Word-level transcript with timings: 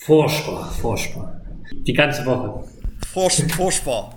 Vorspar, 0.00 0.72
Vorspar. 0.80 1.40
Die 1.86 1.92
ganze 1.92 2.24
Woche. 2.24 2.64
Vors 3.12 3.42
Vorspar. 3.54 4.14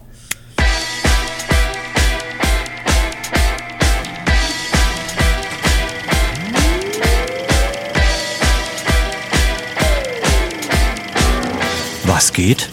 Was 12.06 12.32
geht? 12.32 12.70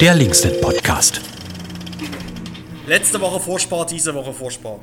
Der 0.00 0.14
Linksnet 0.14 0.60
Podcast. 0.60 1.20
Letzte 2.86 3.20
Woche 3.20 3.38
Vorspar, 3.38 3.86
diese 3.86 4.14
Woche 4.14 4.32
Vorspar. 4.32 4.80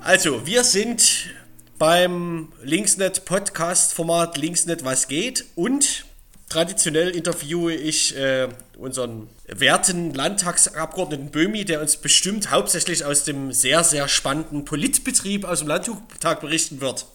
Also, 0.00 0.46
wir 0.46 0.62
sind 0.62 1.30
beim 1.78 2.52
Linksnet 2.62 3.24
Podcast 3.24 3.94
Format 3.94 4.36
Linksnet 4.36 4.84
Was 4.84 5.08
geht 5.08 5.46
und 5.56 6.04
traditionell 6.52 7.08
interviewe 7.08 7.72
ich 7.72 8.14
äh, 8.16 8.48
unseren 8.78 9.28
werten 9.48 10.12
Landtagsabgeordneten 10.12 11.30
Böhmi, 11.30 11.64
der 11.64 11.80
uns 11.80 11.96
bestimmt 11.96 12.50
hauptsächlich 12.50 13.06
aus 13.06 13.24
dem 13.24 13.52
sehr, 13.52 13.82
sehr 13.84 14.06
spannenden 14.06 14.66
Politbetrieb 14.66 15.46
aus 15.46 15.60
dem 15.60 15.68
Landtag 15.68 16.40
berichten 16.42 16.82
wird. 16.82 17.06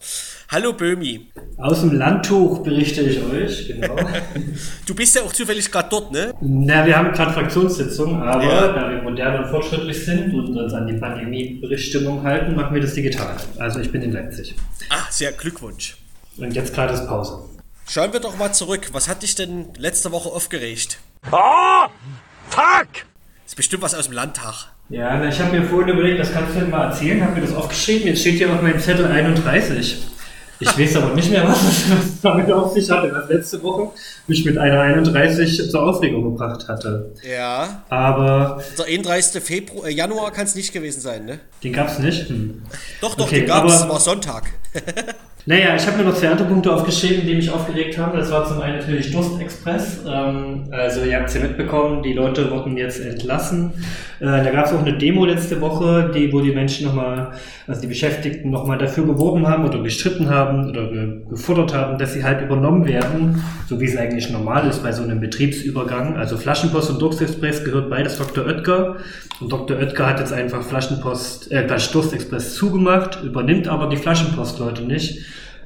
Hallo 0.49 0.73
Böhmi. 0.73 1.27
Aus 1.57 1.81
dem 1.81 1.91
Landtuch 1.91 2.63
berichte 2.63 3.01
ich 3.01 3.21
euch, 3.21 3.67
genau. 3.67 3.95
du 4.87 4.95
bist 4.95 5.15
ja 5.15 5.21
auch 5.21 5.33
zufällig 5.33 5.71
gerade 5.71 5.89
dort, 5.89 6.11
ne? 6.11 6.33
Na, 6.41 6.85
wir 6.85 6.97
haben 6.97 7.11
gerade 7.11 7.31
Fraktionssitzung, 7.31 8.23
aber 8.23 8.43
ja. 8.43 8.67
da 8.69 8.89
wir 8.89 9.03
modern 9.03 9.43
und 9.43 9.49
fortschrittlich 9.51 10.03
sind 10.03 10.33
und 10.33 10.57
uns 10.57 10.73
an 10.73 10.87
die 10.87 10.93
Pandemie-Berichtstimmung 10.93 12.23
halten, 12.23 12.55
machen 12.55 12.73
wir 12.73 12.81
das 12.81 12.93
digital. 12.95 13.35
Also 13.59 13.81
ich 13.81 13.91
bin 13.91 14.01
in 14.01 14.13
Leipzig. 14.13 14.55
Ah, 14.89 15.05
sehr 15.11 15.31
Glückwunsch. 15.33 15.97
Und 16.37 16.55
jetzt 16.55 16.73
gerade 16.73 16.93
ist 16.93 17.05
Pause. 17.07 17.56
Schauen 17.89 18.11
wir 18.11 18.19
doch 18.19 18.37
mal 18.37 18.51
zurück. 18.51 18.89
Was 18.91 19.07
hat 19.07 19.23
dich 19.23 19.35
denn 19.35 19.69
letzte 19.77 20.11
Woche 20.11 20.27
aufgeregt? 20.27 20.99
Oh, 21.31 21.87
fuck! 22.49 22.87
Das 23.43 23.53
ist 23.53 23.55
bestimmt 23.55 23.81
was 23.81 23.95
aus 23.95 24.05
dem 24.05 24.13
Landtag. 24.13 24.73
Ja, 24.89 25.23
ich 25.23 25.39
habe 25.39 25.57
mir 25.57 25.65
vorhin 25.65 25.95
überlegt, 25.95 26.19
das 26.19 26.33
kannst 26.33 26.53
du 26.53 26.59
mir 26.59 26.65
mal 26.65 26.89
erzählen, 26.89 27.23
habe 27.23 27.35
mir 27.39 27.47
das 27.47 27.55
aufgeschrieben. 27.55 28.07
Jetzt 28.07 28.21
steht 28.21 28.35
hier 28.35 28.51
auf 28.53 28.61
meinem 28.61 28.79
Zettel 28.79 29.05
31. 29.05 30.05
Ich 30.59 30.77
weiß 30.77 30.97
aber 30.97 31.13
nicht 31.13 31.31
mehr, 31.31 31.47
was 31.47 31.63
es 31.63 32.21
damit 32.21 32.51
auf 32.51 32.73
sich 32.73 32.89
hatte, 32.89 33.09
was 33.13 33.29
letzte 33.29 33.63
Woche 33.63 33.91
mich 34.27 34.43
mit 34.43 34.57
einer 34.57 34.81
31 34.81 35.69
zur 35.71 35.83
Aufregung 35.83 36.23
gebracht 36.23 36.67
hatte. 36.67 37.13
Ja. 37.23 37.83
Aber. 37.87 38.61
Der 38.77 38.85
31. 38.85 39.41
Februar, 39.41 39.87
äh, 39.87 39.91
Januar 39.91 40.31
kann 40.31 40.45
es 40.45 40.55
nicht 40.55 40.73
gewesen 40.73 40.99
sein, 40.99 41.23
ne? 41.23 41.39
Den 41.63 41.71
gab 41.71 41.87
es 41.87 41.99
nicht? 41.99 42.27
Hm. 42.27 42.63
Doch, 42.99 43.15
doch, 43.15 43.27
okay, 43.27 43.41
den 43.41 43.47
gab 43.47 43.65
es, 43.65 43.87
war 43.87 43.99
Sonntag. 44.01 44.51
Naja, 45.49 45.77
ich 45.77 45.87
habe 45.87 45.99
mir 45.99 46.03
noch 46.03 46.13
zwei 46.13 46.27
andere 46.27 46.45
Punkte 46.45 46.73
aufgeschrieben, 46.73 47.25
die 47.25 47.33
mich 47.33 47.49
aufgeregt 47.49 47.97
haben. 47.97 48.17
Das 48.17 48.29
war 48.33 48.45
zum 48.45 48.59
einen 48.59 48.79
natürlich 48.79 49.13
Durstexpress. 49.13 50.01
Ähm, 50.05 50.65
also 50.71 51.05
ihr 51.05 51.15
habt 51.15 51.29
es 51.29 51.35
ja 51.35 51.41
mitbekommen, 51.41 52.03
die 52.03 52.11
Leute 52.11 52.51
wurden 52.51 52.75
jetzt 52.75 52.99
entlassen. 52.99 53.71
Äh, 54.19 54.25
da 54.25 54.49
gab 54.51 54.65
es 54.65 54.73
auch 54.73 54.81
eine 54.81 54.97
Demo 54.97 55.23
letzte 55.23 55.61
Woche, 55.61 56.11
die, 56.13 56.33
wo 56.33 56.41
die 56.41 56.51
Menschen 56.51 56.87
nochmal, 56.87 57.31
also 57.65 57.79
die 57.79 57.87
Beschäftigten 57.87 58.51
nochmal 58.51 58.77
dafür 58.77 59.05
geworben 59.05 59.47
haben 59.47 59.63
oder 59.63 59.81
gestritten 59.81 60.29
haben 60.29 60.69
oder 60.69 60.91
ge 60.91 61.21
gefordert 61.29 61.73
haben, 61.73 61.97
dass 61.97 62.11
sie 62.11 62.25
halt 62.25 62.41
übernommen 62.41 62.85
werden, 62.85 63.41
so 63.69 63.79
wie 63.79 63.85
es 63.85 63.95
eigentlich 63.95 64.29
normal 64.29 64.67
ist 64.67 64.83
bei 64.83 64.91
so 64.91 65.01
einem 65.01 65.21
Betriebsübergang. 65.21 66.17
Also 66.17 66.35
Flaschenpost 66.35 66.89
und 66.89 67.01
Durstexpress 67.01 67.63
gehört 67.63 67.89
beides 67.89 68.17
Dr. 68.17 68.45
Oetker. 68.45 68.97
Und 69.39 69.49
Dr. 69.49 69.77
Oetker 69.77 70.07
hat 70.07 70.19
jetzt 70.19 70.33
einfach 70.33 70.61
Flaschenpost, 70.61 71.53
äh, 71.53 71.65
Durstexpress 71.65 72.55
zugemacht, 72.55 73.23
übernimmt 73.23 73.69
aber 73.69 73.87
die 73.87 73.95
Flaschenpostleute 73.95 74.83
nicht. 74.83 75.21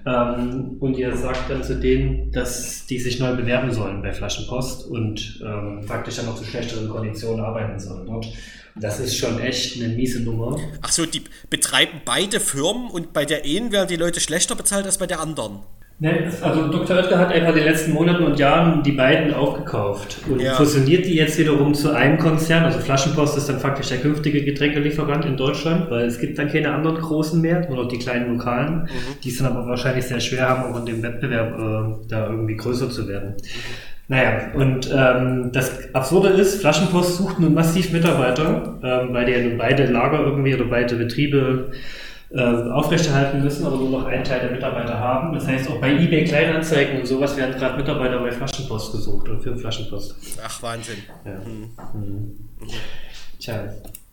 Ähm, 0.05 0.77
und 0.80 0.97
ihr 0.97 1.16
sagt 1.16 1.49
dann 1.49 1.63
zu 1.63 1.80
denen, 1.80 2.31
dass 2.31 2.85
die 2.85 2.99
sich 2.99 3.19
neu 3.19 3.35
bewerben 3.35 3.71
sollen 3.71 4.02
bei 4.02 4.11
Flaschenpost 4.11 4.88
und 4.88 5.41
ähm, 5.45 5.83
faktisch 5.83 6.16
dann 6.16 6.25
noch 6.25 6.35
zu 6.35 6.43
schlechteren 6.43 6.89
Konditionen 6.89 7.43
arbeiten 7.43 7.80
sollen 7.80 8.05
dort. 8.05 8.27
Das 8.75 8.99
ist 8.99 9.17
schon 9.17 9.39
echt 9.39 9.81
eine 9.81 9.93
miese 9.93 10.21
Nummer. 10.21 10.58
Ach 10.81 10.91
so, 10.91 11.05
die 11.05 11.23
betreiben 11.49 12.02
beide 12.05 12.39
Firmen 12.39 12.89
und 12.89 13.14
bei 13.14 13.26
der 13.26 13.43
einen 13.43 13.71
werden 13.71 13.89
die 13.89 13.98
Leute 13.98 14.20
schlechter 14.20 14.55
bezahlt 14.55 14.86
als 14.86 14.98
bei 14.98 15.08
der 15.08 15.20
anderen. 15.20 15.59
Ne, 16.02 16.32
also 16.42 16.72
Dr. 16.72 16.98
Oetker 16.98 17.20
hat 17.20 17.32
einfach 17.32 17.50
in 17.50 17.58
den 17.58 17.66
letzten 17.66 17.92
Monaten 17.92 18.23
und 18.23 18.39
Jahren 18.39 18.82
die 18.82 18.94
beiden 18.94 19.36
aufgekauft 19.36 20.17
und 20.28 20.39
ja. 20.39 20.56
fusioniert 20.56 21.06
die 21.06 21.14
jetzt 21.14 21.38
wiederum 21.38 21.76
zu 21.76 21.92
einem 21.94 22.17
Konzern. 22.17 22.64
Also 22.64 22.80
Flaschenpost 22.80 23.38
ist 23.38 23.50
dann 23.50 23.60
faktisch 23.60 23.89
der 23.89 24.00
künftige 24.00 24.44
Getränkelieferant 24.44 25.26
in 25.26 25.38
Deutschland, 25.38 25.92
weil 25.92 26.06
es 26.06 26.17
gibt 26.17 26.39
dann 26.39 26.48
keine 26.48 26.73
anderen 26.73 26.98
großen 26.98 27.39
mehr, 27.39 27.70
nur 27.70 27.84
noch 27.84 27.88
die 27.88 28.00
kleinen 28.00 28.36
Lokalen, 28.36 28.82
mhm. 28.82 28.88
die 29.23 29.30
es 29.30 29.38
dann 29.38 29.56
aber 29.56 29.67
wahrscheinlich 29.67 30.06
sehr 30.06 30.20
schwer 30.20 30.50
haben, 30.50 30.73
auch 30.73 30.80
in 30.80 30.88
dem 30.88 31.04
Wettbewerb 31.04 31.60
äh, 31.60 32.08
da 32.08 32.26
irgendwie 32.32 32.56
größer 32.56 32.89
zu 32.89 33.08
werden. 33.08 33.36
Mhm. 33.38 33.92
Naja, 34.08 34.52
und 34.56 34.89
ähm, 34.92 35.52
das 35.54 35.94
Absurde 35.94 36.30
ist, 36.30 36.62
Flaschenpost 36.62 37.18
sucht 37.18 37.39
nun 37.39 37.54
massiv 37.54 37.94
Mitarbeiter, 37.94 38.80
ähm, 38.83 39.14
weil 39.14 39.26
die 39.26 39.33
ja 39.33 39.42
nun 39.44 39.60
beide 39.60 39.86
Lager 39.86 40.20
irgendwie 40.26 40.56
oder 40.56 40.66
beide 40.66 40.95
Betriebe 40.95 41.70
äh, 42.33 42.71
aufrechterhalten 42.71 43.42
müssen, 43.42 43.65
aber 43.65 43.75
nur 43.77 43.89
noch 43.89 44.05
einen 44.05 44.23
Teil 44.23 44.39
der 44.39 44.52
Mitarbeiter 44.52 44.97
haben. 44.97 45.33
Das 45.33 45.47
heißt, 45.47 45.69
auch 45.69 45.81
bei 45.81 45.92
eBay 45.92 46.23
Kleinanzeigen 46.25 46.99
und 46.99 47.05
sowas 47.08 47.36
werden 47.36 47.55
gerade 47.58 47.77
Mitarbeiter 47.77 48.19
bei 48.19 48.31
Flaschenpost 48.31 48.93
gesucht 48.93 49.27
oder 49.27 49.39
für 49.39 49.55
Flaschenpost. 49.58 50.15
Ach, 50.43 50.64
Wahnsinn. 50.64 50.97
Ja. 51.25 51.39
Mhm. 51.39 51.71
Mhm. 51.93 52.37
Tja, 53.39 53.64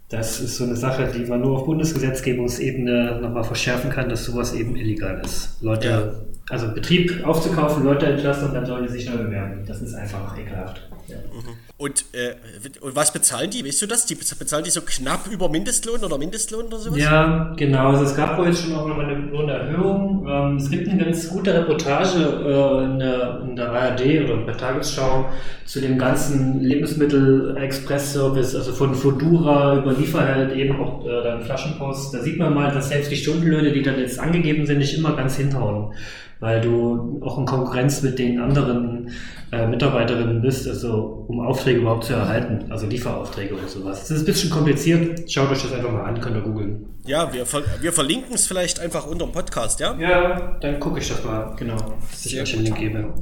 das 0.08 0.40
ist 0.40 0.56
so 0.56 0.64
eine 0.64 0.76
Sache, 0.76 1.10
die 1.14 1.26
man 1.26 1.42
nur 1.42 1.58
auf 1.58 1.66
Bundesgesetzgebungsebene 1.66 3.20
nochmal 3.20 3.44
verschärfen 3.44 3.90
kann, 3.90 4.08
dass 4.08 4.24
sowas 4.24 4.54
eben 4.54 4.74
illegal 4.74 5.20
ist. 5.22 5.58
Leute, 5.60 5.88
ja. 5.88 6.12
also 6.48 6.72
Betrieb 6.72 7.26
aufzukaufen, 7.26 7.84
Leute 7.84 8.06
entlassen 8.06 8.48
und 8.48 8.54
dann 8.54 8.64
sollen 8.64 8.86
die 8.86 8.92
sich 8.92 9.06
neu 9.06 9.18
bewerben. 9.18 9.64
Das 9.66 9.82
ist 9.82 9.94
einfach 9.94 10.36
ekelhaft. 10.38 10.88
Ja. 11.08 11.16
Mhm. 11.16 11.56
Und, 11.78 12.06
äh, 12.12 12.34
und 12.80 12.96
was 12.96 13.12
bezahlen 13.12 13.50
die? 13.50 13.64
Weißt 13.64 13.80
du 13.82 13.86
das? 13.86 14.04
Die 14.04 14.14
bezahlen 14.14 14.64
die 14.64 14.70
so 14.70 14.80
knapp 14.80 15.28
über 15.30 15.48
Mindestlohn 15.48 16.02
oder 16.02 16.18
Mindestlohn 16.18 16.66
oder 16.66 16.78
sowas? 16.78 16.98
Ja, 16.98 17.54
genau. 17.56 17.90
Also 17.90 18.04
es 18.04 18.16
gab 18.16 18.36
wohl 18.36 18.48
jetzt 18.48 18.62
schon 18.62 18.74
auch 18.74 18.88
noch 18.88 18.98
eine 18.98 19.14
Lohnerhöhung. 19.14 20.26
Ähm, 20.28 20.56
es 20.56 20.68
gibt 20.70 20.88
eine 20.88 21.04
ganz 21.04 21.28
gute 21.28 21.54
Reportage 21.54 22.18
äh, 22.18 22.84
in, 22.84 22.98
der, 22.98 23.42
in 23.42 23.56
der 23.56 23.70
ARD 23.70 24.00
oder 24.24 24.38
bei 24.38 24.52
Tagesschau 24.52 25.30
zu 25.64 25.80
dem 25.80 25.98
ganzen 25.98 26.60
Lebensmittel-Express-Service, 26.62 28.56
also 28.56 28.72
von 28.72 28.94
Fodura 28.94 29.76
über 29.76 29.97
Lieferheld 29.98 30.56
eben 30.56 30.80
auch 30.80 31.04
äh, 31.06 31.22
dann 31.22 31.42
Flaschenpost. 31.42 32.14
Da 32.14 32.20
sieht 32.20 32.38
man 32.38 32.54
mal, 32.54 32.72
dass 32.72 32.88
selbst 32.88 33.10
die 33.10 33.16
Stundenlöhne, 33.16 33.72
die 33.72 33.82
dann 33.82 33.98
jetzt 33.98 34.18
angegeben 34.18 34.66
sind, 34.66 34.78
nicht 34.78 34.96
immer 34.96 35.16
ganz 35.16 35.36
hinhauen 35.36 35.92
weil 36.40 36.60
du 36.60 37.20
auch 37.24 37.38
in 37.38 37.46
Konkurrenz 37.46 38.02
mit 38.02 38.18
den 38.18 38.40
anderen 38.40 39.10
äh, 39.50 39.66
Mitarbeiterinnen 39.66 40.40
bist, 40.40 40.68
also 40.68 41.24
um 41.26 41.40
Aufträge 41.40 41.80
überhaupt 41.80 42.04
zu 42.04 42.12
erhalten, 42.12 42.70
also 42.70 42.86
Lieferaufträge 42.86 43.54
und 43.54 43.68
sowas. 43.68 44.00
Das 44.00 44.10
ist 44.12 44.22
ein 44.22 44.26
bisschen 44.26 44.50
kompliziert. 44.50 45.30
Schaut 45.30 45.50
euch 45.50 45.62
das 45.62 45.72
einfach 45.72 45.90
mal 45.90 46.04
an, 46.04 46.20
könnt 46.20 46.36
ihr 46.36 46.42
googeln. 46.42 46.86
Ja, 47.06 47.32
wir, 47.32 47.44
ver 47.46 47.62
wir 47.80 47.92
verlinken 47.92 48.34
es 48.34 48.46
vielleicht 48.46 48.78
einfach 48.78 49.06
unter 49.06 49.26
dem 49.26 49.32
Podcast, 49.32 49.80
ja? 49.80 49.96
Ja, 49.98 50.58
dann 50.60 50.78
gucke 50.78 51.00
ich 51.00 51.08
das 51.08 51.24
mal, 51.24 51.54
genau, 51.56 51.76
dass 52.10 52.26
ich 52.26 52.40
euch 52.40 52.54
einen 52.54 52.64
Link 52.64 52.78
gebe. 52.78 53.14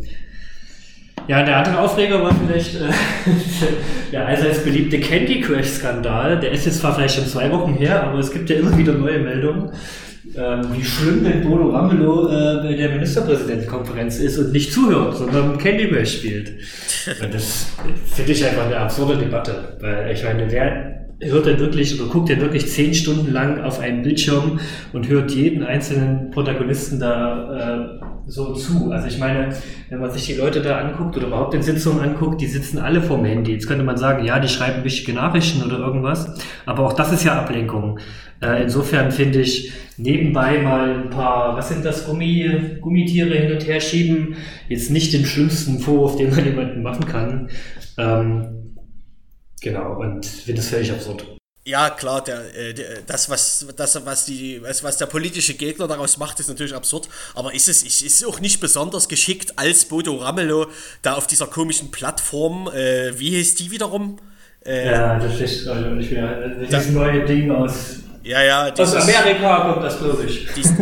Ja, 1.29 1.43
der 1.43 1.57
andere 1.57 1.81
Aufreger 1.81 2.23
war 2.23 2.33
vielleicht 2.35 2.77
äh, 2.77 2.89
der 4.13 4.27
allseits 4.27 4.63
beliebte 4.63 5.01
Candy 5.01 5.41
Crush 5.41 5.67
Skandal. 5.67 6.39
Der 6.39 6.53
ist 6.53 6.67
jetzt 6.67 6.79
zwar 6.79 6.95
vielleicht 6.95 7.17
schon 7.17 7.27
zwei 7.27 7.51
Wochen 7.51 7.75
her, 7.75 8.05
aber 8.05 8.19
es 8.19 8.31
gibt 8.31 8.49
ja 8.49 8.57
immer 8.57 8.77
wieder 8.79 8.93
neue 8.93 9.19
Meldungen 9.19 9.73
ähm, 10.37 10.63
wie 10.73 10.85
schlimm 10.85 11.25
denn 11.25 11.43
Bodo 11.43 11.71
Ramelow 11.71 12.29
äh, 12.29 12.63
bei 12.63 12.75
der 12.75 12.91
Ministerpräsidentenkonferenz 12.91 14.19
ist 14.19 14.39
und 14.39 14.53
nicht 14.53 14.73
zuhört, 14.73 15.17
sondern 15.17 15.57
Candy 15.59 15.89
Crush 15.89 16.19
spielt. 16.19 16.49
Und 17.23 17.33
das 17.33 17.67
finde 18.15 18.33
ich 18.33 18.45
einfach 18.45 18.67
eine 18.67 18.79
absurde 18.79 19.17
Debatte, 19.17 19.77
weil 19.81 20.11
ich 20.13 20.23
meine, 20.25 20.51
wer 20.51 21.06
hört 21.21 21.47
denn 21.47 21.59
wirklich 21.59 21.99
oder 22.01 22.11
guckt 22.11 22.29
denn 22.29 22.41
wirklich 22.41 22.69
zehn 22.69 22.93
Stunden 22.93 23.33
lang 23.33 23.63
auf 23.63 23.81
einen 23.81 24.03
Bildschirm 24.03 24.61
und 24.93 25.09
hört 25.09 25.31
jeden 25.31 25.63
einzelnen 25.63 26.31
Protagonisten 26.31 27.01
da 27.01 28.01
äh, 28.01 28.07
so 28.27 28.53
zu. 28.53 28.91
Also 28.91 29.09
ich 29.09 29.19
meine, 29.19 29.55
wenn 29.89 30.01
man 30.01 30.11
sich 30.11 30.27
die 30.27 30.35
Leute 30.35 30.61
da 30.61 30.79
anguckt 30.79 31.17
oder 31.17 31.29
überhaupt 31.29 31.55
in 31.55 31.63
Sitzungen 31.63 32.01
anguckt, 32.01 32.41
die 32.41 32.47
sitzen 32.47 32.79
alle 32.79 33.01
vorm 33.01 33.25
Handy. 33.25 33.53
Jetzt 33.53 33.67
könnte 33.67 33.85
man 33.85 33.97
sagen, 33.97 34.25
ja, 34.25 34.39
die 34.39 34.49
schreiben 34.49 34.85
wichtige 34.85 35.15
Nachrichten 35.15 35.63
oder 35.63 35.79
irgendwas, 35.79 36.39
aber 36.67 36.85
auch 36.85 36.93
das 36.93 37.13
ist 37.13 37.25
ja 37.25 37.39
Ablenkung. 37.39 37.99
Äh, 38.43 38.65
insofern 38.65 39.11
finde 39.11 39.41
ich, 39.41 39.73
nebenbei 39.97 40.59
mal 40.61 41.05
ein 41.05 41.11
paar, 41.11 41.57
was 41.57 41.71
sind 41.71 41.85
das, 41.85 42.07
Gummi, 42.07 42.79
Gummitiere 42.83 43.35
hin 43.35 43.53
und 43.53 43.67
her 43.67 43.81
schieben, 43.81 44.37
jetzt 44.69 44.91
nicht 44.91 45.15
den 45.15 45.25
schlimmsten 45.25 45.79
Vorwurf, 45.79 46.17
den 46.17 46.31
man 46.31 46.45
jemandem 46.45 46.83
machen 46.83 47.07
kann. 47.07 47.49
Ähm, 47.97 48.76
genau, 49.61 49.99
und 49.99 50.27
finde 50.27 50.61
es 50.61 50.69
völlig 50.69 50.91
absurd. 50.91 51.27
Ja, 51.65 51.91
klar, 51.91 52.23
der, 52.23 52.55
äh, 52.57 52.75
der, 52.75 53.03
das, 53.07 53.29
was, 53.29 53.67
das, 53.77 54.07
was, 54.07 54.25
die, 54.25 54.63
was, 54.63 54.85
was 54.85 54.99
der 54.99 55.07
politische 55.07 55.55
Gegner 55.55 55.89
daraus 55.89 56.17
macht, 56.17 56.39
ist 56.39 56.49
natürlich 56.49 56.75
absurd. 56.75 57.09
Aber 57.35 57.53
ist 57.53 57.69
es 57.69 57.83
ist, 57.83 58.03
ist 58.03 58.25
auch 58.25 58.39
nicht 58.39 58.61
besonders 58.61 59.09
geschickt, 59.09 59.55
als 59.57 59.85
Bodo 59.87 60.15
Ramelow 60.15 60.69
da 61.03 61.15
auf 61.15 61.27
dieser 61.27 61.49
komischen 61.49 61.91
Plattform, 61.91 62.69
äh, 62.69 63.19
wie 63.19 63.31
hieß 63.31 63.57
die 63.57 63.73
wiederum? 63.73 64.19
Äh, 64.65 64.93
ja, 64.93 65.19
das 65.19 65.41
ist 65.41 65.67
also 65.67 65.91
nicht 65.91 66.13
mehr. 66.13 66.51
Das 66.71 66.89
neue 66.91 67.25
Ding 67.25 67.51
aus 67.51 68.01
Ja, 68.23 68.43
ja. 68.43 68.73
Aus 68.73 68.95
Amerika 68.95 69.73
kommt 69.73 69.85
das, 69.85 69.99
glaube 69.99 70.25
ich. 70.25 70.49
Dies, 70.57 70.73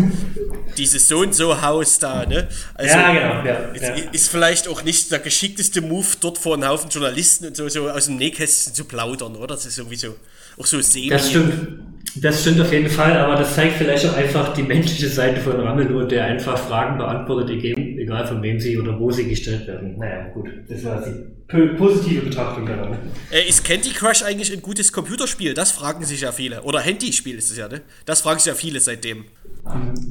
dieses 0.77 1.09
so 1.09 1.19
und 1.19 1.35
so 1.35 1.61
Haus 1.63 1.99
da, 1.99 2.27
ne? 2.27 2.49
Also, 2.75 2.97
ja, 2.97 3.13
genau. 3.13 3.47
Ja, 3.47 3.55
ist, 3.73 3.83
ja. 3.83 4.11
ist, 4.11 4.29
vielleicht 4.29 4.69
auch 4.69 4.83
nicht 4.83 5.11
der 5.11 5.21
geschickteste 5.21 5.81
Move, 5.81 6.07
dort 6.21 6.39
vor 6.39 6.55
einem 6.55 6.69
Haufen 6.69 6.91
Journalisten 6.91 7.47
und 7.47 7.57
so, 7.57 7.69
so 7.69 7.89
aus 7.89 8.07
dem 8.07 8.17
Nähkästchen 8.17 8.75
zu 8.75 8.85
plaudern, 8.85 9.37
oder? 9.37 9.55
Das 9.55 9.67
ist 9.67 9.79
irgendwie 9.79 9.97
so, 9.97 10.17
auch 10.59 10.67
so 10.67 10.81
semi. 10.81 11.09
Das 11.09 11.29
stimmt. 11.29 11.94
Das 12.17 12.43
stimmt 12.43 12.61
auf 12.61 12.73
jeden 12.73 12.89
Fall, 12.89 13.17
aber 13.17 13.37
das 13.37 13.55
zeigt 13.55 13.75
vielleicht 13.75 14.07
auch 14.07 14.17
einfach 14.17 14.53
die 14.55 14.63
menschliche 14.63 15.09
Seite 15.09 15.41
von 15.41 15.59
Ramelow, 15.61 16.05
der 16.05 16.25
einfach 16.27 16.57
Fragen 16.57 16.97
beantwortet, 16.99 17.51
egal 17.51 18.27
von 18.27 18.43
wem 18.43 18.61
sie 18.61 18.79
oder 18.79 18.99
wo 18.99 19.11
sie 19.11 19.29
gestellt 19.29 19.67
werden. 19.67 19.99
Naja, 19.99 20.29
gut, 20.33 20.49
das 20.69 20.85
war 20.85 21.03
die 21.03 21.35
positive 21.77 22.23
Betrachtung 22.23 22.67
daran. 22.67 22.97
Äh, 23.31 23.49
ist 23.49 23.65
Candy 23.65 23.91
Crush 23.91 24.23
eigentlich 24.23 24.53
ein 24.53 24.63
gutes 24.63 24.93
Computerspiel? 24.93 25.55
Das 25.55 25.73
fragen 25.73 26.05
sich 26.05 26.23
ja 26.23 26.33
viele. 26.33 26.63
Oder 26.63 26.81
Handyspiel 26.81 27.37
ist 27.37 27.51
es 27.51 27.59
ja, 27.59 27.69
ne? 27.69 27.83
Das 28.07 28.21
fragen 28.21 28.39
sich 28.39 28.47
ja 28.47 28.55
viele 28.55 28.81
seitdem. 28.81 29.25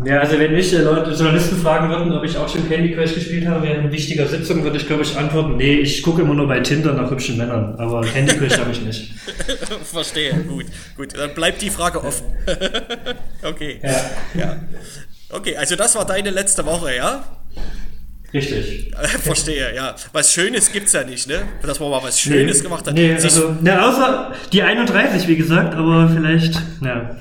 Ja, 0.03 0.19
also 0.19 0.39
wenn 0.39 0.51
mich 0.51 0.71
Leute, 0.71 1.11
Journalisten 1.11 1.57
fragen 1.57 1.87
würden, 1.89 2.11
ob 2.11 2.23
ich 2.23 2.35
auch 2.35 2.49
schon 2.49 2.67
Candy 2.67 2.95
Crush 2.95 3.13
gespielt 3.13 3.47
habe 3.47 3.67
während 3.67 3.91
wichtiger 3.91 4.27
Sitzung, 4.27 4.63
würde 4.63 4.77
ich 4.77 4.87
glaube 4.87 5.03
ich 5.03 5.15
antworten, 5.15 5.57
nee, 5.57 5.75
ich 5.75 6.01
gucke 6.01 6.23
immer 6.23 6.33
nur 6.33 6.47
bei 6.47 6.59
Tinder 6.61 6.93
nach 6.93 7.11
hübschen 7.11 7.37
Männern, 7.37 7.75
aber 7.77 8.01
Candy 8.01 8.35
Crush 8.35 8.57
habe 8.57 8.71
ich 8.71 8.81
nicht. 8.81 9.13
Verstehe, 9.83 10.33
gut, 10.47 10.65
gut, 10.97 11.15
dann 11.15 11.35
bleibt 11.35 11.61
die 11.61 11.69
Frage 11.69 11.92
offen. 12.01 12.25
okay. 13.43 13.79
Ja. 13.83 14.01
ja. 14.33 14.59
Okay, 15.29 15.57
also 15.57 15.75
das 15.75 15.95
war 15.95 16.05
deine 16.05 16.29
letzte 16.29 16.65
Woche, 16.65 16.95
ja? 16.95 17.25
Richtig. 18.33 18.91
Verstehe, 19.21 19.75
ja. 19.75 19.95
Was 20.11 20.33
Schönes 20.33 20.71
gibt 20.71 20.87
es 20.87 20.93
ja 20.93 21.03
nicht, 21.03 21.27
ne? 21.27 21.43
Dass 21.61 21.79
man 21.79 21.89
mal 21.91 22.03
was 22.03 22.19
Schönes 22.19 22.57
nee, 22.57 22.63
gemacht 22.63 22.87
hat. 22.87 22.93
Nee, 22.93 23.13
also, 23.13 23.55
ne, 23.61 23.83
außer 23.83 24.33
die 24.51 24.61
31, 24.61 25.27
wie 25.27 25.35
gesagt, 25.35 25.75
aber 25.75 26.09
vielleicht, 26.09 26.55
ja. 26.81 27.15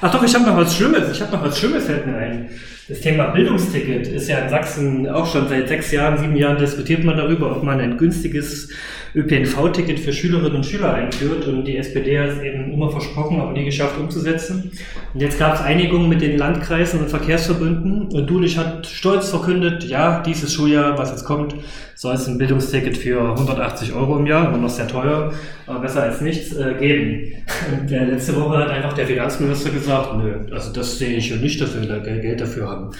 Ach 0.00 0.10
doch, 0.12 0.22
ich 0.22 0.34
habe 0.34 0.44
noch 0.44 0.56
was 0.56 0.76
Schlimmes. 0.76 1.10
Ich 1.12 1.20
habe 1.20 1.36
noch 1.36 1.44
was 1.44 1.58
Schlimmes 1.58 1.84
fällt 1.84 2.06
mir 2.06 2.16
ein. 2.16 2.50
Das 2.88 3.00
Thema 3.00 3.26
Bildungsticket 3.30 4.06
ist 4.06 4.28
ja 4.28 4.38
in 4.38 4.48
Sachsen 4.48 5.08
auch 5.08 5.26
schon 5.26 5.48
seit 5.48 5.66
sechs 5.66 5.90
Jahren, 5.90 6.18
sieben 6.18 6.36
Jahren 6.36 6.56
diskutiert 6.56 7.02
man 7.02 7.16
darüber, 7.16 7.56
ob 7.56 7.64
man 7.64 7.80
ein 7.80 7.96
günstiges 7.96 8.68
ÖPNV-Ticket 9.12 9.98
für 9.98 10.12
Schülerinnen 10.12 10.54
und 10.54 10.66
Schüler 10.66 10.94
einführt. 10.94 11.48
Und 11.48 11.64
die 11.64 11.78
SPD 11.78 12.16
hat 12.16 12.28
es 12.28 12.42
eben 12.42 12.72
immer 12.72 12.88
versprochen, 12.88 13.40
aber 13.40 13.50
nie 13.50 13.64
geschafft 13.64 13.98
umzusetzen. 13.98 14.70
Und 15.12 15.20
jetzt 15.20 15.36
gab 15.36 15.54
es 15.54 15.62
Einigungen 15.62 16.08
mit 16.08 16.20
den 16.20 16.38
Landkreisen 16.38 17.00
und 17.00 17.10
Verkehrsverbünden. 17.10 18.06
Und 18.06 18.30
Dulich 18.30 18.56
hat 18.56 18.86
stolz 18.86 19.30
verkündet, 19.30 19.82
ja, 19.82 20.22
dieses 20.22 20.52
Schuljahr, 20.52 20.96
was 20.96 21.10
jetzt 21.10 21.24
kommt, 21.24 21.56
soll 21.96 22.14
es 22.14 22.28
ein 22.28 22.36
Bildungsticket 22.36 22.98
für 22.98 23.20
180 23.30 23.94
Euro 23.94 24.18
im 24.18 24.26
Jahr, 24.26 24.48
immer 24.48 24.58
noch 24.58 24.68
sehr 24.68 24.86
teuer, 24.86 25.32
aber 25.66 25.80
besser 25.80 26.02
als 26.02 26.20
nichts, 26.20 26.54
äh, 26.54 26.74
geben. 26.78 27.32
Und 27.72 27.90
äh, 27.90 28.04
letzte 28.04 28.36
Woche 28.36 28.58
hat 28.58 28.68
einfach 28.68 28.92
der 28.92 29.06
Finanzminister 29.06 29.70
gesagt, 29.70 30.14
nö, 30.18 30.40
also 30.52 30.74
das 30.74 30.98
sehe 30.98 31.16
ich 31.16 31.28
schon 31.28 31.40
nicht, 31.40 31.58
wir 31.58 31.88
da 31.88 31.98
Geld 31.98 32.38
dafür 32.38 32.68
haben. 32.76 32.90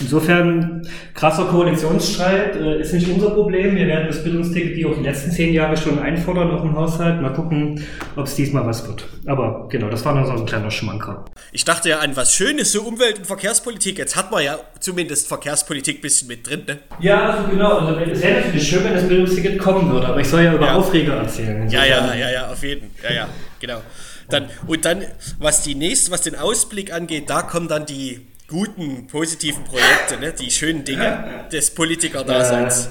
Insofern, 0.00 0.86
krasser 1.14 1.46
Koalitionsstreit 1.46 2.56
äh, 2.56 2.80
ist 2.80 2.92
nicht 2.92 3.08
unser 3.08 3.30
Problem. 3.30 3.74
Wir 3.74 3.86
werden 3.86 4.06
das 4.06 4.22
Bildungsticket 4.22 4.76
wie 4.76 4.86
auch 4.86 4.94
die 4.94 5.02
letzten 5.02 5.30
zehn 5.30 5.52
Jahre 5.52 5.76
schon 5.76 5.98
einfordern, 5.98 6.50
auch 6.50 6.64
im 6.64 6.76
Haushalt. 6.76 7.20
Mal 7.20 7.32
gucken, 7.32 7.84
ob 8.16 8.26
es 8.26 8.34
diesmal 8.34 8.66
was 8.66 8.86
wird. 8.86 9.06
Aber 9.26 9.68
genau, 9.68 9.88
das 9.88 10.04
war 10.04 10.14
noch 10.14 10.26
so 10.26 10.32
ein 10.32 10.46
kleiner 10.46 10.70
Schmanker. 10.70 11.24
Ich 11.52 11.64
dachte 11.64 11.88
ja 11.88 11.98
an 11.98 12.16
was 12.16 12.34
Schönes, 12.34 12.72
so 12.72 12.82
Umwelt- 12.82 13.18
und 13.18 13.26
Verkehrspolitik. 13.26 13.98
Jetzt 13.98 14.16
hat 14.16 14.30
man 14.30 14.44
ja 14.44 14.58
zumindest 14.80 15.28
Verkehrspolitik 15.28 15.98
ein 15.98 16.02
bisschen 16.02 16.28
mit 16.28 16.48
drin, 16.48 16.62
ne? 16.66 16.78
Ja, 17.00 17.30
also 17.30 17.48
genau. 17.48 17.78
Also 17.78 18.00
es 18.00 18.22
wäre 18.22 18.40
natürlich 18.40 18.68
schön, 18.68 18.84
wenn 18.84 18.94
das 18.94 19.08
Bildungsticket 19.08 19.58
kommen 19.58 19.90
würde, 19.90 20.08
aber 20.08 20.20
ich 20.20 20.28
soll 20.28 20.42
ja 20.42 20.54
über 20.54 20.66
ja. 20.66 20.74
Aufreger 20.76 21.14
erzählen. 21.14 21.68
Ja, 21.68 21.84
ja, 21.84 22.14
ja, 22.14 22.30
ja, 22.30 22.50
auf 22.50 22.62
jeden 22.62 22.90
Fall. 22.96 23.10
Ja, 23.10 23.16
ja, 23.22 23.28
genau. 23.60 23.82
Dann, 24.28 24.48
und 24.66 24.84
dann, 24.84 25.04
was 25.38 25.62
die 25.62 25.74
nächste, 25.74 26.10
was 26.10 26.22
den 26.22 26.36
Ausblick 26.36 26.92
angeht, 26.92 27.28
da 27.28 27.42
kommen 27.42 27.68
dann 27.68 27.86
die 27.86 28.26
guten, 28.52 29.06
positiven 29.06 29.64
Projekte, 29.64 30.20
ne? 30.20 30.34
die 30.38 30.50
schönen 30.50 30.84
Dinge 30.84 31.46
des 31.50 31.70
Politikerdaseins. 31.70 32.90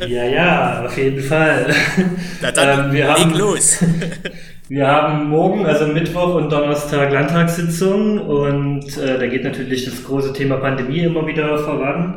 Äh, 0.00 0.08
ja, 0.08 0.24
ja, 0.24 0.84
auf 0.86 0.96
jeden 0.96 1.22
Fall. 1.22 1.74
Na 2.40 2.50
dann, 2.50 2.86
ähm, 2.86 2.92
wir 2.92 3.04
leg 3.04 3.16
haben, 3.18 3.34
los. 3.34 3.84
Wir 4.70 4.86
haben 4.86 5.28
morgen, 5.28 5.66
also 5.66 5.86
Mittwoch 5.86 6.36
und 6.36 6.50
Donnerstag 6.50 7.12
Landtagssitzung 7.12 8.18
und 8.18 8.96
äh, 8.96 9.18
da 9.18 9.26
geht 9.26 9.44
natürlich 9.44 9.84
das 9.84 10.02
große 10.02 10.32
Thema 10.32 10.56
Pandemie 10.56 11.00
immer 11.00 11.26
wieder 11.26 11.58
voran. 11.58 12.16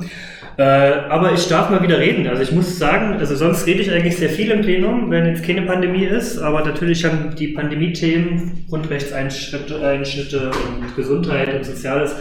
Äh, 0.57 0.63
aber 0.63 1.33
ich 1.33 1.45
darf 1.49 1.69
mal 1.69 1.83
wieder 1.83 1.99
reden. 1.99 2.25
Also 2.25 2.43
ich 2.43 2.53
muss 2.53 2.79
sagen, 2.79 3.17
also 3.19 3.35
sonst 3.35 3.67
rede 3.67 3.81
ich 3.81 3.91
eigentlich 3.91 4.15
sehr 4.15 4.29
viel 4.29 4.49
im 4.49 4.61
Plenum, 4.61 5.11
wenn 5.11 5.25
jetzt 5.25 5.45
keine 5.45 5.63
Pandemie 5.63 6.05
ist, 6.05 6.37
aber 6.39 6.63
natürlich 6.63 7.03
haben 7.03 7.35
die 7.37 7.49
Pandemie-Themen, 7.49 8.65
Grundrechtseinschnitte 8.69 10.51
und 10.51 10.95
Gesundheit 10.95 11.53
und 11.53 11.65
Soziales 11.65 12.15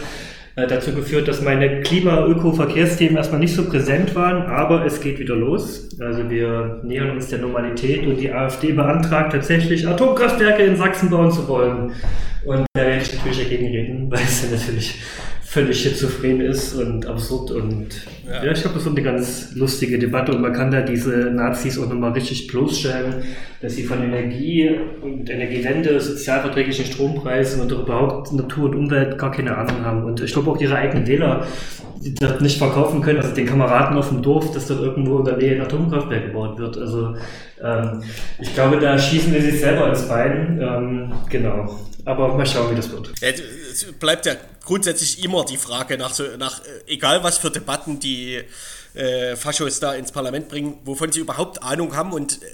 äh, 0.57 0.65
dazu 0.65 0.91
geführt, 0.91 1.27
dass 1.27 1.43
meine 1.43 1.81
Klima-Öko-Verkehrsthemen 1.81 3.15
erstmal 3.15 3.39
nicht 3.39 3.53
so 3.53 3.69
präsent 3.69 4.15
waren, 4.15 4.41
aber 4.47 4.83
es 4.87 4.99
geht 4.99 5.19
wieder 5.19 5.35
los. 5.35 5.87
Also 5.99 6.31
wir 6.31 6.81
nähern 6.83 7.11
uns 7.11 7.27
der 7.27 7.37
Normalität 7.37 8.07
und 8.07 8.19
die 8.19 8.33
AfD 8.33 8.71
beantragt 8.71 9.33
tatsächlich 9.33 9.87
Atomkraftwerke 9.87 10.63
in 10.63 10.75
Sachsen 10.75 11.11
bauen 11.11 11.31
zu 11.31 11.47
wollen. 11.47 11.91
Und 12.43 12.65
da 12.73 12.81
werde 12.81 13.03
ich 13.03 13.13
natürlich 13.13 13.43
dagegen 13.43 13.67
reden, 13.67 14.11
weil 14.11 14.21
es 14.21 14.49
ja 14.49 14.49
natürlich 14.57 14.99
völlig 15.57 15.81
schizophren 15.81 16.39
ist 16.39 16.75
und 16.75 17.07
absurd 17.07 17.49
und 17.49 17.87
ja, 18.27 18.45
ja 18.45 18.51
ich 18.51 18.61
glaube, 18.61 18.75
das 18.75 18.83
ist 18.83 18.91
eine 18.91 19.01
ganz 19.01 19.55
lustige 19.55 19.97
Debatte 19.97 20.31
und 20.31 20.41
man 20.41 20.53
kann 20.53 20.69
da 20.69 20.81
diese 20.81 21.31
Nazis 21.31 21.79
auch 21.79 21.89
nochmal 21.89 22.11
richtig 22.11 22.45
bloßstellen, 22.45 23.23
dass 23.59 23.75
sie 23.75 23.83
von 23.83 24.03
Energie 24.03 24.69
und 25.01 25.27
Energiewende, 25.31 25.99
sozialverträglichen 25.99 26.85
Strompreisen 26.85 27.61
und 27.61 27.71
überhaupt 27.71 28.33
Natur 28.33 28.65
und 28.65 28.75
Umwelt 28.75 29.17
gar 29.17 29.31
keine 29.31 29.57
Ahnung 29.57 29.83
haben 29.83 30.03
und 30.03 30.21
ich 30.21 30.31
glaube 30.31 30.51
auch 30.51 30.61
ihre 30.61 30.75
eigenen 30.75 31.07
Wähler 31.07 31.47
die 31.99 32.13
das 32.13 32.39
nicht 32.41 32.59
verkaufen 32.59 33.01
können, 33.01 33.17
also 33.17 33.33
den 33.33 33.47
Kameraden 33.47 33.97
auf 33.97 34.09
dem 34.09 34.21
Dorf, 34.21 34.51
dass 34.51 34.67
dort 34.67 34.81
irgendwo 34.81 35.17
in 35.17 35.25
der 35.25 35.37
Nähe 35.37 35.55
ein 35.55 35.61
Atomkraftwerk 35.61 36.27
gebaut 36.27 36.59
wird. 36.59 36.77
Also 36.77 37.15
ähm, 37.63 38.03
ich 38.39 38.53
glaube, 38.53 38.77
da 38.77 38.97
schießen 38.97 39.33
sie 39.33 39.41
sich 39.41 39.59
selber 39.59 39.89
ins 39.89 40.07
Bein. 40.07 40.59
Ähm, 40.61 41.11
genau. 41.29 41.75
Aber 42.07 42.33
mal 42.33 42.45
schauen, 42.45 42.71
wie 42.71 42.75
das 42.75 42.89
wird. 42.89 43.11
Es 43.21 43.91
bleibt 43.99 44.25
ja 44.25 44.35
grundsätzlich 44.63 45.25
immer 45.25 45.43
die 45.43 45.57
Frage 45.57 45.97
nach, 45.97 46.17
nach 46.37 46.61
äh, 46.61 46.93
egal 46.93 47.21
was 47.21 47.37
für 47.37 47.51
Debatten 47.51 47.99
die 47.99 48.43
äh, 48.93 49.35
Faschos 49.35 49.81
da 49.81 49.93
ins 49.93 50.13
Parlament 50.13 50.47
bringen, 50.47 50.79
wovon 50.85 51.11
sie 51.11 51.19
überhaupt 51.19 51.61
Ahnung 51.61 51.97
haben 51.97 52.13
und 52.13 52.41
äh, 52.41 52.45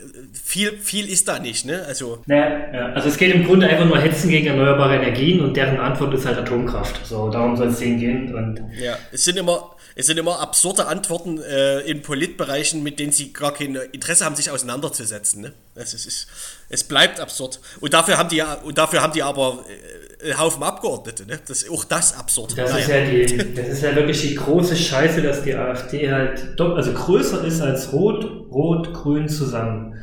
viel, 0.54 0.78
viel 0.78 1.10
ist 1.10 1.28
da 1.28 1.40
nicht, 1.40 1.66
ne? 1.66 1.84
Also, 1.88 2.20
naja, 2.28 2.72
ja. 2.72 2.86
also 2.94 3.10
es 3.10 3.18
geht 3.18 3.34
im 3.34 3.44
Grunde 3.44 3.68
einfach 3.68 3.88
nur 3.88 3.98
Hetzen 3.98 4.30
gegen 4.30 4.46
erneuerbare 4.46 4.98
Energien 4.98 5.42
und 5.42 5.58
deren 5.58 5.80
Antwort 5.80 6.14
ist 6.14 6.28
halt 6.28 6.38
Atomkraft. 6.38 7.04
So, 7.04 7.32
darum 7.32 7.58
soll 7.58 7.70
es 7.70 7.80
denen 7.80 8.00
gehen. 8.00 8.36
Und 8.36 8.62
ja, 8.80 8.96
es 9.12 9.24
sind 9.24 9.38
immer, 9.38 9.76
es 9.96 10.06
sind 10.06 10.20
immer 10.20 10.40
absurde 10.40 10.86
Antworten 10.86 11.42
äh, 11.42 11.80
in 11.80 12.04
Politbereichen, 12.04 12.84
mit 12.84 13.00
denen 13.00 13.12
sie 13.12 13.34
gar 13.34 13.52
kein 13.52 13.74
Interesse 13.94 14.26
haben, 14.26 14.36
sich 14.36 14.52
auseinanderzusetzen. 14.52 15.42
Ne? 15.42 15.54
Es, 15.74 15.96
ist, 15.96 16.28
es 16.70 16.84
bleibt 16.84 17.20
absurd. 17.20 17.60
Und 17.80 17.96
dafür 17.96 18.20
haben 18.20 18.30
die 18.30 18.36
ja, 18.36 18.54
und 18.54 18.78
dafür 18.78 19.02
haben 19.02 19.14
die 19.14 19.24
aber 19.24 19.66
äh, 20.22 20.24
einen 20.30 20.40
Haufen 20.40 20.62
Abgeordnete. 20.62 21.26
Ne? 21.26 21.40
Das 21.48 21.64
ist 21.64 21.72
auch 21.72 21.84
das 21.84 22.16
absurd. 22.16 22.56
Das, 22.56 22.78
ist 22.78 22.90
ja 22.90 23.04
die, 23.04 23.56
das 23.56 23.70
ist 23.70 23.82
ja 23.82 23.96
wirklich 23.96 24.22
die 24.22 24.36
große 24.36 24.76
Scheiße, 24.76 25.24
dass 25.24 25.42
die 25.42 25.56
AfD 25.56 26.12
halt 26.12 26.62
also 26.62 26.94
größer 26.94 27.44
ist 27.44 27.60
als 27.60 27.92
Rot, 27.92 28.24
Rot, 28.52 28.94
Grün 28.94 29.28
zusammen. 29.28 29.96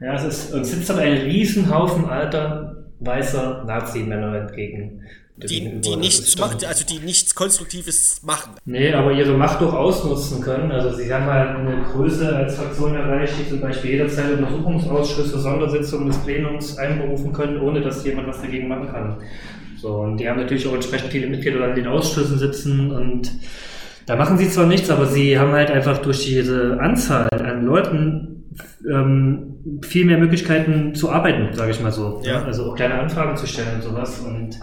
Ja, 0.00 0.14
es 0.14 0.24
ist, 0.24 0.54
und 0.54 0.64
sitzt 0.64 0.90
dann 0.90 0.98
ein 0.98 1.18
Riesenhaufen 1.18 2.04
alter 2.04 2.84
weißer 3.00 3.64
Nazi-Männer 3.66 4.34
entgegen. 4.36 5.02
Die, 5.38 5.80
die 5.82 5.96
nichts 5.96 6.38
macht, 6.38 6.64
also 6.64 6.86
die 6.86 6.98
nichts 6.98 7.34
Konstruktives 7.34 8.22
machen. 8.22 8.54
Nee, 8.64 8.94
aber 8.94 9.12
ihre 9.12 9.34
Macht 9.34 9.60
doch 9.60 9.74
ausnutzen 9.74 10.40
können. 10.40 10.72
Also 10.72 10.96
sie 10.96 11.12
haben 11.12 11.26
halt 11.26 11.58
eine 11.58 11.82
Größe 11.92 12.34
als 12.34 12.56
Fraktion 12.56 12.94
erreicht, 12.94 13.34
die 13.38 13.50
zum 13.50 13.60
Beispiel 13.60 13.92
jederzeit 13.92 14.32
Untersuchungsausschüsse, 14.32 15.38
Sondersitzungen 15.38 16.06
des 16.06 16.16
Plenums 16.18 16.78
einberufen 16.78 17.34
können, 17.34 17.60
ohne 17.60 17.82
dass 17.82 18.02
jemand 18.02 18.28
was 18.28 18.40
dagegen 18.40 18.68
machen 18.68 18.88
kann. 18.90 19.18
So, 19.76 19.96
und 19.96 20.16
die 20.16 20.26
haben 20.26 20.40
natürlich 20.40 20.66
auch 20.66 20.74
entsprechend 20.74 21.12
viele 21.12 21.26
Mitglieder 21.26 21.68
in 21.68 21.74
den 21.74 21.86
Ausschüssen 21.86 22.38
sitzen 22.38 22.90
und 22.90 23.30
da 24.06 24.16
machen 24.16 24.38
sie 24.38 24.48
zwar 24.48 24.66
nichts, 24.66 24.88
aber 24.88 25.04
sie 25.04 25.38
haben 25.38 25.52
halt 25.52 25.70
einfach 25.70 25.98
durch 25.98 26.24
diese 26.24 26.78
Anzahl 26.80 27.28
an 27.30 27.66
Leuten 27.66 28.44
ähm, 28.90 29.55
viel 29.82 30.04
mehr 30.04 30.18
Möglichkeiten 30.18 30.94
zu 30.94 31.10
arbeiten, 31.10 31.54
sage 31.54 31.70
ich 31.70 31.80
mal 31.80 31.92
so. 31.92 32.20
Ja. 32.24 32.44
Also 32.44 32.70
auch 32.70 32.76
kleine 32.76 32.98
Anfragen 32.98 33.36
zu 33.36 33.46
stellen 33.46 33.76
und 33.76 33.82
sowas. 33.82 34.20
Und 34.20 34.58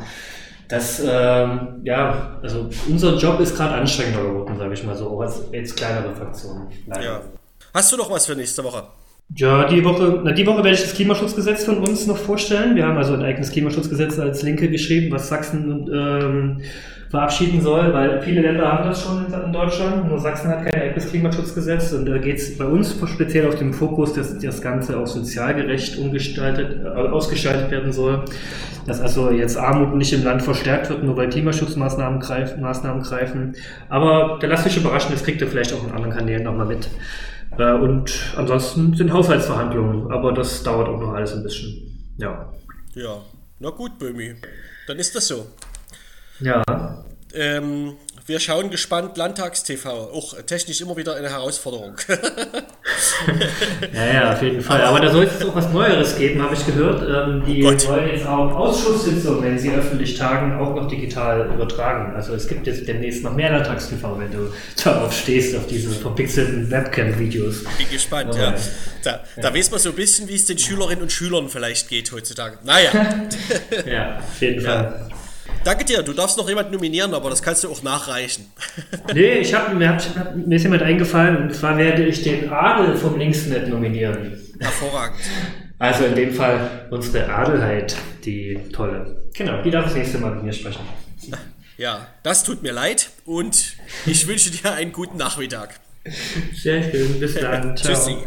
das, 0.69 1.01
ähm, 1.05 1.81
ja, 1.83 2.39
also 2.41 2.69
unser 2.89 3.17
Job 3.17 3.39
ist 3.39 3.55
gerade 3.55 3.75
anstrengender 3.75 4.23
geworden, 4.23 4.57
sage 4.57 4.73
ich 4.73 4.83
mal 4.83 4.95
so, 4.95 5.09
auch 5.09 5.21
als, 5.21 5.41
als 5.53 5.75
kleinere 5.75 6.15
Fraktion. 6.15 6.67
Ja. 6.87 7.21
Hast 7.73 7.91
du 7.91 7.97
noch 7.97 8.09
was 8.09 8.25
für 8.25 8.35
nächste 8.35 8.63
Woche? 8.63 8.83
Ja, 9.35 9.67
die 9.67 9.83
Woche, 9.83 10.21
na, 10.23 10.31
die 10.31 10.45
Woche 10.45 10.63
werde 10.63 10.75
ich 10.75 10.81
das 10.81 10.93
Klimaschutzgesetz 10.93 11.63
von 11.65 11.77
uns 11.79 12.05
noch 12.05 12.17
vorstellen. 12.17 12.75
Wir 12.75 12.85
haben 12.85 12.97
also 12.97 13.13
ein 13.13 13.23
eigenes 13.23 13.51
Klimaschutzgesetz 13.51 14.19
als 14.19 14.43
Linke 14.43 14.69
geschrieben, 14.69 15.11
was 15.11 15.27
Sachsen 15.27 15.89
ähm, 15.91 16.61
verabschieden 17.13 17.61
soll, 17.61 17.93
weil 17.93 18.21
viele 18.23 18.41
Länder 18.41 18.71
haben 18.71 18.89
das 18.89 19.03
schon 19.03 19.25
in 19.31 19.53
Deutschland, 19.53 20.09
nur 20.09 20.17
Sachsen 20.17 20.49
hat 20.49 20.65
kein 20.65 20.81
eigenes 20.81 21.11
Klimaschutzgesetz 21.11 21.93
und 21.93 22.07
da 22.07 22.17
geht 22.17 22.37
es 22.37 22.57
bei 22.57 22.65
uns 22.65 22.95
speziell 23.05 23.47
auf 23.47 23.55
dem 23.55 23.71
Fokus, 23.71 24.13
dass 24.13 24.39
das 24.39 24.61
Ganze 24.63 24.97
auch 24.97 25.05
sozialgerecht 25.05 25.99
umgestaltet, 25.99 26.83
äh, 26.83 26.87
ausgestaltet 26.87 27.69
werden 27.69 27.91
soll, 27.91 28.25
dass 28.87 28.99
also 28.99 29.29
jetzt 29.29 29.57
Armut 29.57 29.95
nicht 29.95 30.11
im 30.13 30.23
Land 30.23 30.41
verstärkt 30.41 30.89
wird, 30.89 31.03
nur 31.03 31.15
weil 31.15 31.29
Klimaschutzmaßnahmen 31.29 32.19
greifen. 32.19 32.61
Maßnahmen 32.61 33.03
greifen. 33.03 33.53
Aber 33.89 34.39
da 34.41 34.47
lasst 34.47 34.65
euch 34.65 34.77
überraschen, 34.77 35.11
das 35.11 35.23
kriegt 35.23 35.39
ihr 35.39 35.47
vielleicht 35.47 35.73
auch 35.73 35.87
in 35.87 35.93
anderen 35.93 36.13
Kanälen 36.13 36.43
nochmal 36.43 36.65
mit. 36.65 36.89
Äh, 37.57 37.73
und 37.73 38.33
ansonsten 38.35 38.95
sind 38.95 39.11
Haushaltsverhandlungen, 39.11 40.11
aber 40.11 40.33
das 40.33 40.63
dauert 40.63 40.87
auch 40.87 40.99
noch 40.99 41.13
alles 41.13 41.33
ein 41.33 41.43
bisschen. 41.43 42.13
Ja. 42.17 42.51
Ja, 42.95 43.21
na 43.59 43.69
gut, 43.69 43.97
Bömi. 43.99 44.35
Dann 44.87 44.99
ist 44.99 45.15
das 45.15 45.27
so. 45.27 45.47
Ja. 46.39 46.63
Ähm, 47.33 47.93
wir 48.25 48.39
schauen 48.39 48.69
gespannt 48.69 49.17
Landtagstv. 49.17 49.85
Auch 49.85 50.33
technisch 50.43 50.79
immer 50.81 50.95
wieder 50.95 51.15
eine 51.15 51.29
Herausforderung. 51.29 51.95
ja, 53.93 54.05
ja, 54.05 54.33
auf 54.33 54.41
jeden 54.41 54.61
Fall. 54.61 54.81
Aber 54.81 55.01
da 55.01 55.11
soll 55.11 55.25
es 55.25 55.45
auch 55.45 55.55
was 55.55 55.69
Neueres 55.71 56.17
geben, 56.17 56.41
habe 56.41 56.55
ich 56.55 56.65
gehört. 56.65 57.03
Ähm, 57.03 57.43
die 57.45 57.59
Gott. 57.59 57.87
wollen 57.87 58.07
jetzt 58.09 58.25
auch 58.25 58.55
Ausschusssitzungen, 58.55 59.43
wenn 59.43 59.59
sie 59.59 59.71
öffentlich 59.71 60.17
tagen, 60.17 60.59
auch 60.59 60.73
noch 60.73 60.87
digital 60.87 61.49
übertragen. 61.53 62.15
Also 62.15 62.33
es 62.33 62.47
gibt 62.47 62.65
jetzt 62.65 62.87
demnächst 62.87 63.23
noch 63.23 63.33
mehr 63.33 63.51
Landtagstv, 63.51 64.03
wenn 64.17 64.31
du 64.31 64.53
darauf 64.81 65.13
stehst, 65.13 65.55
auf 65.55 65.67
diese 65.67 65.89
verpixelten 65.89 66.71
Webcam-Videos. 66.71 67.63
Bin 67.77 67.89
gespannt, 67.91 68.35
ja. 68.35 68.55
Da, 69.03 69.11
ja. 69.11 69.41
da 69.41 69.53
weiß 69.53 69.71
man 69.71 69.79
so 69.79 69.89
ein 69.89 69.95
bisschen, 69.95 70.29
wie 70.29 70.35
es 70.35 70.45
den 70.45 70.57
Schülerinnen 70.57 71.03
und 71.03 71.11
Schülern 71.11 71.49
vielleicht 71.49 71.89
geht 71.89 72.11
heutzutage. 72.11 72.57
Naja. 72.63 72.91
ja, 73.85 74.17
auf 74.19 74.41
jeden 74.41 74.61
Fall. 74.61 75.09
Danke 75.63 75.85
dir. 75.85 76.03
Du 76.03 76.13
darfst 76.13 76.37
noch 76.37 76.47
jemanden 76.49 76.73
nominieren, 76.73 77.13
aber 77.13 77.29
das 77.29 77.41
kannst 77.41 77.63
du 77.63 77.71
auch 77.71 77.81
nachreichen. 77.83 78.45
nee, 79.13 79.39
ich 79.39 79.53
hab, 79.53 79.73
mir, 79.73 79.97
hab, 79.97 80.35
mir 80.35 80.55
ist 80.55 80.63
jemand 80.63 80.83
eingefallen 80.83 81.37
und 81.37 81.55
zwar 81.55 81.77
werde 81.77 82.05
ich 82.05 82.21
den 82.23 82.49
Adel 82.49 82.95
vom 82.95 83.17
Linksnet 83.17 83.69
nominieren. 83.69 84.39
Hervorragend. 84.59 85.19
Also 85.79 86.05
in 86.05 86.15
dem 86.15 86.33
Fall 86.33 86.87
unsere 86.91 87.33
Adelheid, 87.33 87.95
die 88.23 88.59
tolle. 88.71 89.23
Genau, 89.33 89.61
die 89.61 89.71
darf 89.71 89.85
das 89.85 89.95
nächste 89.95 90.17
Mal 90.17 90.35
mit 90.35 90.43
mir 90.43 90.53
sprechen. 90.53 90.81
Ja, 91.77 92.07
das 92.21 92.43
tut 92.43 92.61
mir 92.61 92.71
leid 92.71 93.09
und 93.25 93.75
ich 94.05 94.27
wünsche 94.27 94.51
dir 94.51 94.73
einen 94.73 94.91
guten 94.91 95.17
Nachmittag. 95.17 95.79
Sehr 96.53 96.83
schön, 96.83 97.19
bis 97.19 97.35
dann. 97.35 97.75
Ciao. 97.77 97.93
Tschüssi. 97.93 98.17